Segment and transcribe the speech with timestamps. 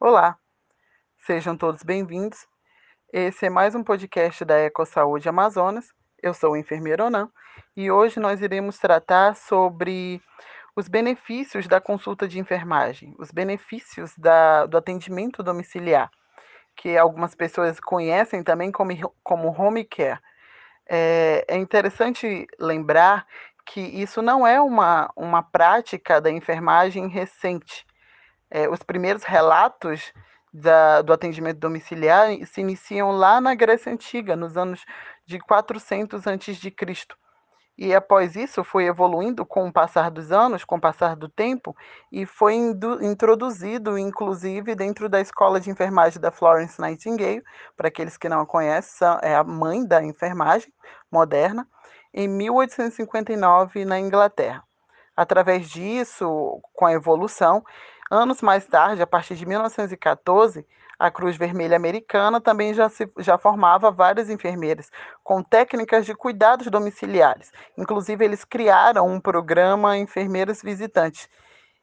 [0.00, 0.38] Olá,
[1.26, 2.46] sejam todos bem-vindos.
[3.12, 5.92] Esse é mais um podcast da EcoSaúde Amazonas.
[6.22, 7.28] Eu sou o enfermeiro Onan
[7.76, 10.22] e hoje nós iremos tratar sobre
[10.76, 16.08] os benefícios da consulta de enfermagem, os benefícios da, do atendimento domiciliar,
[16.76, 18.92] que algumas pessoas conhecem também como,
[19.24, 20.20] como home care.
[20.88, 23.26] É, é interessante lembrar
[23.66, 27.84] que isso não é uma, uma prática da enfermagem recente
[28.50, 30.12] é, os primeiros relatos
[30.52, 34.84] da, do atendimento domiciliar se iniciam lá na Grécia Antiga, nos anos
[35.26, 36.74] de 400 a.C.
[37.76, 41.76] E após isso foi evoluindo com o passar dos anos, com o passar do tempo,
[42.10, 47.44] e foi introduzido, inclusive, dentro da escola de enfermagem da Florence Nightingale,
[47.76, 50.72] para aqueles que não a conhecem, é a mãe da enfermagem
[51.08, 51.68] moderna,
[52.12, 54.64] em 1859 na Inglaterra.
[55.16, 57.64] Através disso, com a evolução,
[58.10, 60.66] Anos mais tarde, a partir de 1914,
[60.98, 64.90] a Cruz Vermelha Americana também já, se, já formava várias enfermeiras
[65.22, 67.52] com técnicas de cuidados domiciliares.
[67.76, 71.28] Inclusive, eles criaram um programa Enfermeiras Visitantes.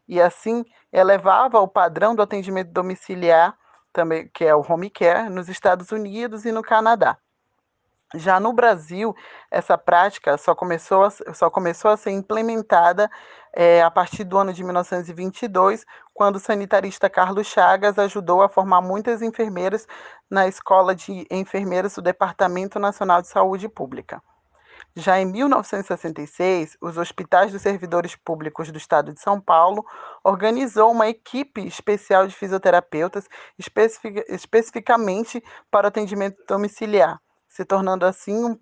[0.08, 3.58] E assim elevava o padrão do atendimento domiciliar,
[3.94, 7.17] também, que é o home care, nos Estados Unidos e no Canadá.
[8.14, 9.16] Já no Brasil,
[9.50, 13.10] essa prática só começou a, só começou a ser implementada
[13.56, 18.81] é, a partir do ano de 1922, quando o sanitarista Carlos Chagas ajudou a formar
[18.81, 19.88] muitas enfermeiras
[20.30, 24.22] na Escola de Enfermeiras do Departamento Nacional de Saúde Pública.
[24.94, 29.86] Já em 1966, os Hospitais dos Servidores Públicos do Estado de São Paulo
[30.23, 37.20] organizou uma equipe especial de fisioterapeutas especific, especificamente para atendimento domiciliar
[37.56, 38.59] se tornando assim um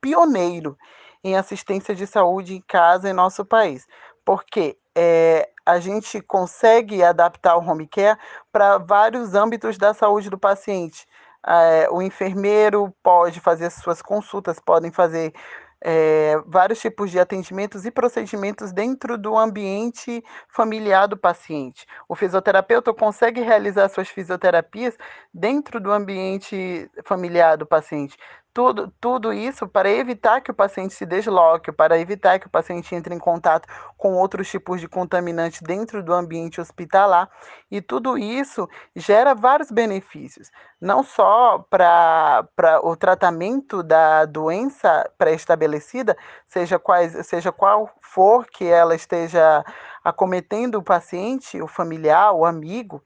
[0.00, 0.76] pioneiro
[1.22, 3.86] em assistência de saúde em casa em nosso país,
[4.28, 8.18] porque é, a gente consegue adaptar o home care
[8.52, 11.06] para vários âmbitos da saúde do paciente.
[11.46, 15.32] É, o enfermeiro pode fazer suas consultas, podem fazer
[15.80, 21.86] é, vários tipos de atendimentos e procedimentos dentro do ambiente familiar do paciente.
[22.06, 24.94] O fisioterapeuta consegue realizar suas fisioterapias
[25.32, 28.14] dentro do ambiente familiar do paciente.
[28.52, 32.92] Tudo, tudo isso para evitar que o paciente se desloque, para evitar que o paciente
[32.94, 37.30] entre em contato com outros tipos de contaminantes dentro do ambiente hospitalar.
[37.70, 40.50] E tudo isso gera vários benefícios,
[40.80, 42.48] não só para
[42.82, 46.16] o tratamento da doença pré-estabelecida,
[46.48, 49.64] seja, quais, seja qual for que ela esteja
[50.02, 53.02] acometendo o paciente, o familiar, o amigo,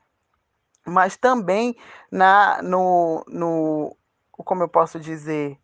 [0.87, 1.77] mas também
[2.11, 3.97] na, no, no
[4.32, 5.59] como eu posso dizer,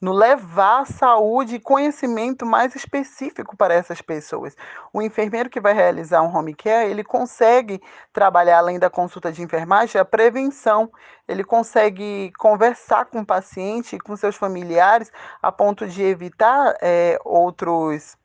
[0.00, 4.54] no levar saúde e conhecimento mais específico para essas pessoas.
[4.92, 7.80] O enfermeiro que vai realizar um home care, ele consegue
[8.12, 10.90] trabalhar além da consulta de enfermagem a prevenção.
[11.26, 15.10] Ele consegue conversar com o paciente e com seus familiares
[15.42, 18.16] a ponto de evitar é, outros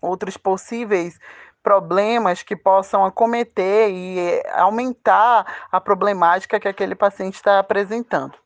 [0.00, 1.16] outros possíveis
[1.62, 8.41] problemas que possam acometer e aumentar a problemática que aquele paciente está apresentando.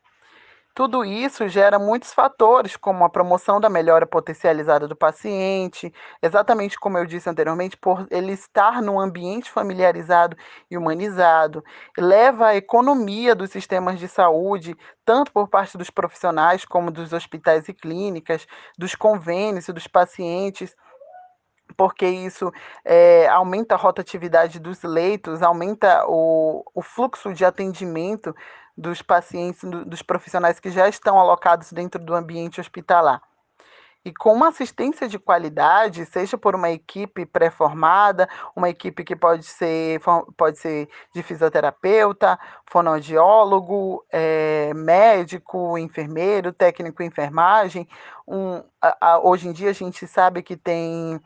[0.77, 6.99] Tudo isso gera muitos fatores, como a promoção da melhora potencializada do paciente, exatamente como
[6.99, 10.37] eu disse anteriormente, por ele estar num ambiente familiarizado
[10.69, 11.63] e humanizado,
[11.97, 17.67] leva à economia dos sistemas de saúde, tanto por parte dos profissionais como dos hospitais
[17.67, 18.45] e clínicas,
[18.77, 20.75] dos convênios e dos pacientes
[21.75, 22.51] porque isso
[22.85, 28.33] é, aumenta a rotatividade dos leitos, aumenta o, o fluxo de atendimento
[28.77, 33.21] dos pacientes, dos profissionais que já estão alocados dentro do ambiente hospitalar.
[34.07, 39.43] E com uma assistência de qualidade, seja por uma equipe pré-formada, uma equipe que pode
[39.43, 39.99] ser,
[40.37, 47.85] pode ser de fisioterapeuta, fonoaudiólogo, é, médico, enfermeiro, técnico em enfermagem.
[48.25, 51.19] Um, a, a, hoje em dia a gente sabe que tem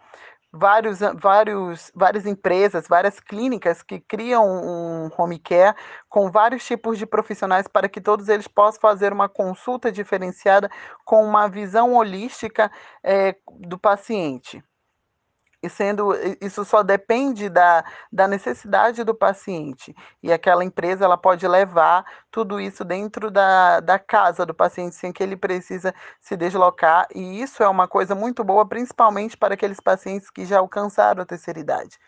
[0.52, 5.76] vários, vários, várias empresas, várias clínicas que criam um home care
[6.10, 10.70] com vários tipos de profissionais para que todos eles possam fazer uma consulta diferenciada
[11.06, 12.72] com uma visão holística
[13.03, 14.64] é, do paciente
[15.61, 19.96] e sendo isso só depende da, da necessidade do paciente.
[20.22, 25.11] E aquela empresa ela pode levar tudo isso dentro da, da casa do paciente sem
[25.11, 27.08] que ele precisa se deslocar.
[27.13, 31.25] E isso é uma coisa muito boa principalmente para aqueles pacientes que já alcançaram a
[31.25, 31.99] terceira idade.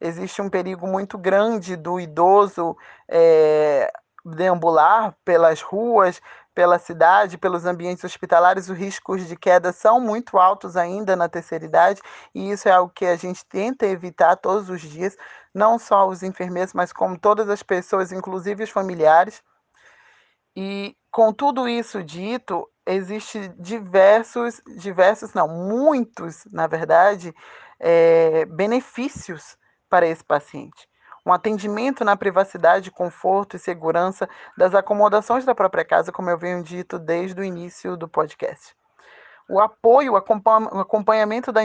[0.00, 2.76] Existe um perigo muito grande do idoso
[3.08, 3.90] é,
[4.24, 6.20] deambular pelas ruas
[6.58, 11.64] pela cidade, pelos ambientes hospitalares, os riscos de queda são muito altos ainda na terceira
[11.64, 12.02] idade,
[12.34, 15.16] e isso é algo que a gente tenta evitar todos os dias,
[15.54, 19.40] não só os enfermeiros, mas como todas as pessoas, inclusive os familiares.
[20.56, 27.32] E com tudo isso dito, existe diversos, diversos, não, muitos, na verdade,
[27.78, 29.56] é, benefícios
[29.88, 30.88] para esse paciente.
[31.24, 36.62] Um atendimento na privacidade, conforto e segurança das acomodações da própria casa, como eu venho
[36.62, 38.74] dito desde o início do podcast.
[39.48, 41.60] O apoio, o acompanhamento da,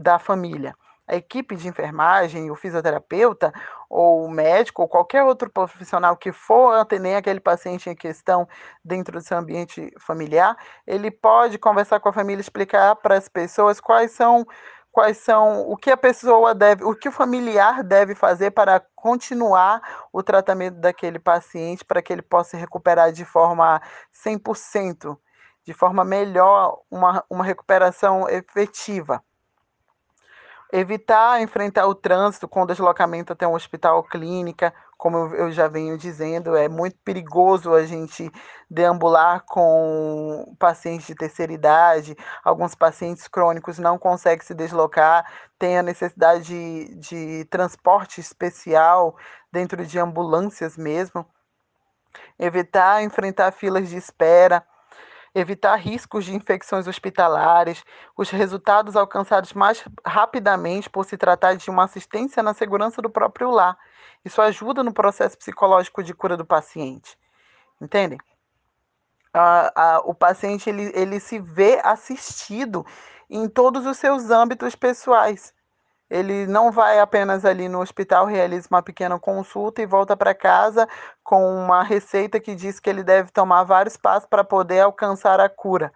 [0.00, 0.74] da família
[1.10, 3.52] a equipe de enfermagem, o fisioterapeuta,
[3.88, 8.48] ou o médico, ou qualquer outro profissional que for atender aquele paciente em questão
[8.84, 10.56] dentro do seu ambiente familiar,
[10.86, 14.46] ele pode conversar com a família, explicar para as pessoas quais são
[14.90, 19.80] quais são o que a pessoa deve, o que o familiar deve fazer para continuar
[20.12, 23.80] o tratamento daquele paciente para que ele possa recuperar de forma
[24.12, 25.16] 100%,
[25.64, 29.22] de forma melhor, uma, uma recuperação efetiva
[30.72, 35.96] evitar enfrentar o trânsito com deslocamento até um hospital ou clínica, como eu já venho
[35.96, 38.30] dizendo, é muito perigoso a gente
[38.70, 45.26] deambular com pacientes de terceira idade, alguns pacientes crônicos não conseguem se deslocar,
[45.58, 49.16] têm a necessidade de, de transporte especial
[49.50, 51.26] dentro de ambulâncias mesmo.
[52.38, 54.64] Evitar enfrentar filas de espera,
[55.34, 57.84] evitar riscos de infecções hospitalares,
[58.16, 63.50] os resultados alcançados mais rapidamente por se tratar de uma assistência na segurança do próprio
[63.50, 63.78] lar.
[64.24, 67.16] Isso ajuda no processo psicológico de cura do paciente.
[67.80, 68.18] Entendem?
[70.04, 72.84] o paciente ele, ele se vê assistido
[73.28, 75.54] em todos os seus âmbitos pessoais.
[76.10, 80.88] Ele não vai apenas ali no hospital, realiza uma pequena consulta e volta para casa
[81.22, 85.48] com uma receita que diz que ele deve tomar vários passos para poder alcançar a
[85.48, 85.92] cura.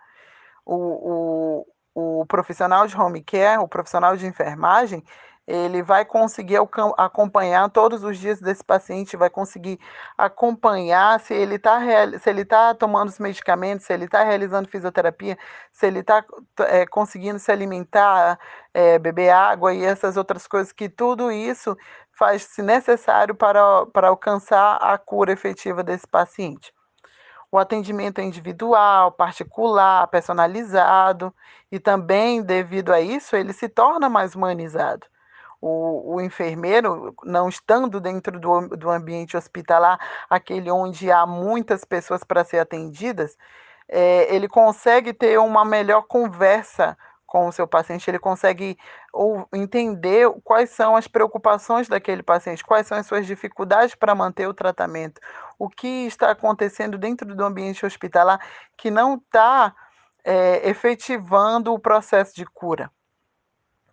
[0.64, 5.04] O, o, o profissional de home care, o profissional de enfermagem,
[5.46, 6.56] ele vai conseguir
[6.96, 9.78] acompanhar todos os dias desse paciente, vai conseguir
[10.16, 11.80] acompanhar se ele está
[12.18, 15.36] se ele tá tomando os medicamentos, se ele está realizando fisioterapia,
[15.72, 16.24] se ele está
[16.60, 18.38] é, conseguindo se alimentar,
[18.72, 21.76] é, beber água e essas outras coisas, que tudo isso
[22.12, 26.72] faz-se necessário para, para alcançar a cura efetiva desse paciente.
[27.50, 31.34] O atendimento é individual, particular, personalizado,
[31.70, 35.06] e também, devido a isso, ele se torna mais humanizado
[35.66, 42.22] o, o enfermeiro, não estando dentro do, do ambiente hospitalar, aquele onde há muitas pessoas
[42.22, 43.38] para ser atendidas,
[43.88, 48.78] é, ele consegue ter uma melhor conversa com o seu paciente, ele consegue
[49.10, 54.46] ou, entender quais são as preocupações daquele paciente, quais são as suas dificuldades para manter
[54.46, 55.18] o tratamento,
[55.58, 58.38] o que está acontecendo dentro do ambiente hospitalar
[58.76, 59.74] que não está
[60.22, 62.90] é, efetivando o processo de cura.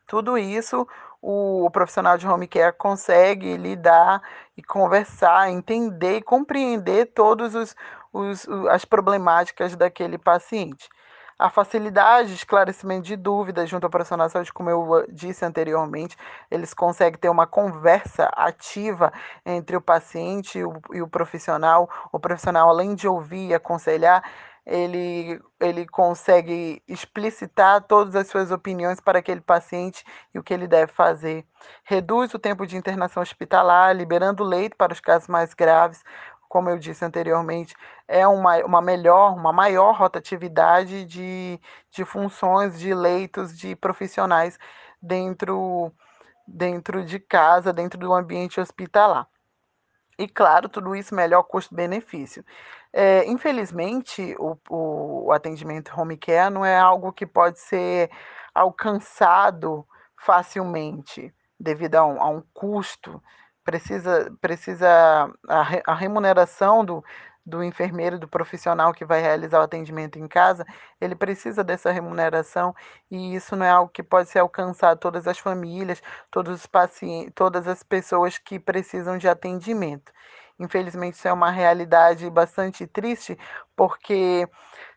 [0.06, 0.85] Tudo isso
[1.21, 4.21] o profissional de home care consegue lidar
[4.57, 7.75] e conversar, entender e compreender todas os,
[8.12, 10.89] os, as problemáticas daquele paciente.
[11.38, 16.15] A facilidade de esclarecimento de dúvidas junto ao profissional de saúde, como eu disse anteriormente,
[16.51, 19.12] eles conseguem ter uma conversa ativa
[19.44, 21.89] entre o paciente e o, e o profissional.
[22.12, 24.24] O profissional, além de ouvir e aconselhar,
[24.71, 30.65] ele, ele consegue explicitar todas as suas opiniões para aquele paciente e o que ele
[30.65, 31.45] deve fazer.
[31.83, 36.01] Reduz o tempo de internação hospitalar, liberando leito para os casos mais graves.
[36.47, 37.75] Como eu disse anteriormente,
[38.07, 41.60] é uma, uma melhor, uma maior rotatividade de,
[41.91, 44.57] de funções, de leitos, de profissionais
[45.01, 45.91] dentro,
[46.48, 49.27] dentro de casa, dentro do ambiente hospitalar.
[50.17, 52.45] E claro, tudo isso melhor custo-benefício.
[52.93, 58.10] É, infelizmente, o, o, atendimento home care não é algo que pode ser
[58.53, 63.21] alcançado facilmente devido a um, a um custo.
[63.63, 64.88] Precisa, precisa
[65.48, 67.03] a, a remuneração do,
[67.45, 70.65] do enfermeiro, do profissional que vai realizar o atendimento em casa,
[71.00, 72.75] ele precisa dessa remuneração
[73.10, 77.33] e isso não é algo que pode ser alcançado todas as famílias, todos os pacientes,
[77.36, 80.12] todas as pessoas que precisam de atendimento.
[80.62, 83.36] Infelizmente, isso é uma realidade bastante triste,
[83.75, 84.48] porque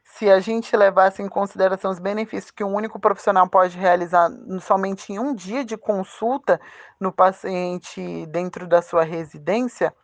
[0.05, 4.29] se a gente levasse em consideração os benefícios que um único profissional pode realizar
[4.61, 6.61] somente em um dia de consulta
[7.01, 9.95] no paciente dentro da sua residência,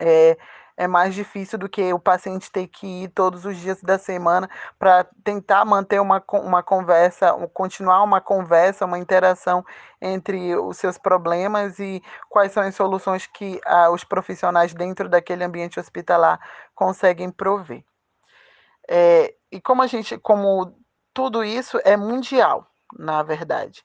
[0.00, 0.36] é,
[0.76, 4.48] é mais difícil do que o paciente ter que ir todos os dias da semana
[4.78, 9.64] para tentar manter uma, uma conversa, continuar uma conversa, uma interação
[10.00, 15.44] entre os seus problemas e quais são as soluções que ah, os profissionais dentro daquele
[15.44, 16.38] ambiente hospitalar
[16.74, 17.82] conseguem prover.
[18.88, 20.76] É, e como a gente, como
[21.14, 23.82] tudo isso é mundial, na verdade.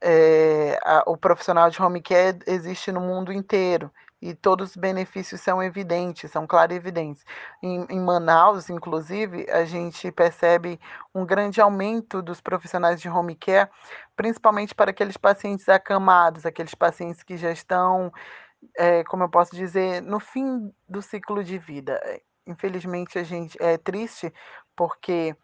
[0.00, 5.40] É, a, o profissional de home care existe no mundo inteiro e todos os benefícios
[5.40, 7.24] são evidentes, são claro evidentes.
[7.62, 10.80] Em, em, Manaus, inclusive, a gente percebe
[11.14, 13.70] um grande aumento dos profissionais de home care,
[14.16, 18.12] principalmente para aqueles pacientes acamados, aqueles pacientes que já estão,
[18.76, 22.00] é, como eu posso dizer, no fim do ciclo de vida.
[22.46, 24.32] Infelizmente, a gente é triste
[24.74, 25.36] porque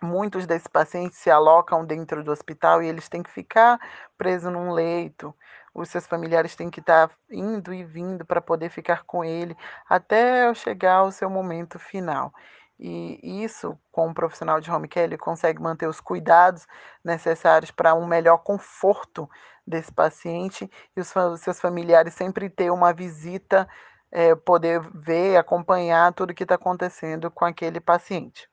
[0.00, 3.80] muitos desses pacientes se alocam dentro do hospital e eles têm que ficar
[4.16, 5.34] presos num leito
[5.78, 9.56] os seus familiares têm que estar indo e vindo para poder ficar com ele
[9.88, 12.32] até chegar ao seu momento final.
[12.78, 16.66] E isso, com um profissional de home care, ele consegue manter os cuidados
[17.04, 19.28] necessários para um melhor conforto
[19.66, 23.68] desse paciente e os seus familiares sempre ter uma visita,
[24.12, 28.48] é, poder ver, acompanhar tudo que está acontecendo com aquele paciente.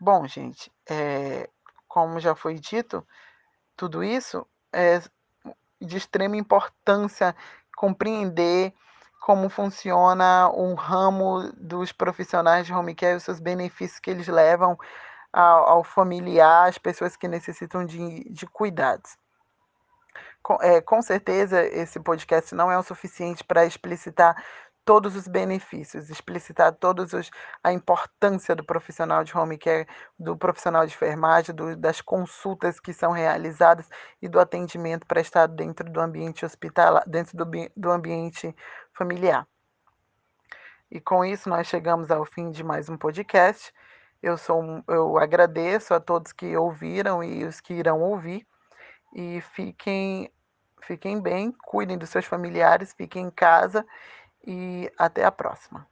[0.00, 1.50] Bom, gente, é,
[1.88, 3.04] como já foi dito,
[3.76, 5.00] tudo isso é,
[5.80, 7.34] de extrema importância
[7.76, 8.72] compreender
[9.20, 14.78] como funciona o ramo dos profissionais de home care, os seus benefícios que eles levam
[15.32, 19.16] ao, ao familiar, às pessoas que necessitam de, de cuidados.
[20.42, 24.42] Com, é, com certeza, esse podcast não é o suficiente para explicitar
[24.88, 27.30] todos os benefícios, explicitar todos os
[27.62, 29.86] a importância do profissional de home care,
[30.18, 33.86] do profissional de enfermagem, do, das consultas que são realizadas
[34.22, 37.44] e do atendimento prestado dentro do ambiente hospitalar, dentro do,
[37.76, 38.56] do ambiente
[38.94, 39.46] familiar.
[40.90, 43.74] E com isso nós chegamos ao fim de mais um podcast.
[44.22, 48.46] Eu sou eu agradeço a todos que ouviram e os que irão ouvir
[49.14, 50.32] e fiquem
[50.80, 53.84] fiquem bem, cuidem dos seus familiares, fiquem em casa
[54.46, 55.86] e até a próxima.